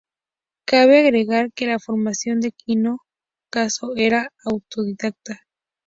[0.65, 3.01] Cabe agregar que la formación de Quino
[3.51, 5.41] Caso era autodidacta.